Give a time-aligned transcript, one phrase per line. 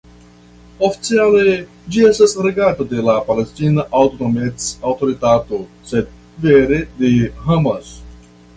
[0.85, 1.43] Oficiale
[1.95, 7.13] ĝi estas regata de la Palestina Aŭtonomec-Aŭtoritato, sed vere de
[7.49, 7.97] Hamas.